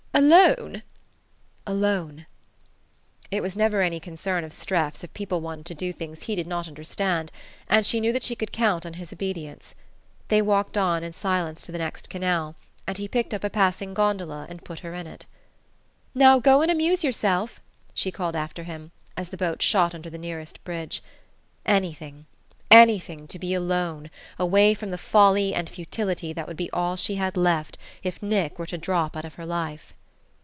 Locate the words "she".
7.85-8.01, 8.21-8.35, 17.93-18.11, 26.97-27.15